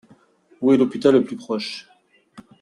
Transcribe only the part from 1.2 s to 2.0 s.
plus proche?